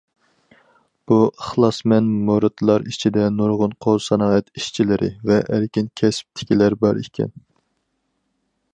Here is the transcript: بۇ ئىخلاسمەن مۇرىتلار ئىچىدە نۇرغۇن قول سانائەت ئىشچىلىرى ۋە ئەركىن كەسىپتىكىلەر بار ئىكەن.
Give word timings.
بۇ 1.09 1.17
ئىخلاسمەن 1.25 2.07
مۇرىتلار 2.29 2.87
ئىچىدە 2.93 3.27
نۇرغۇن 3.35 3.77
قول 3.87 4.03
سانائەت 4.07 4.49
ئىشچىلىرى 4.61 5.11
ۋە 5.33 5.41
ئەركىن 5.49 5.95
كەسىپتىكىلەر 6.03 6.79
بار 6.87 7.05
ئىكەن. 7.05 7.35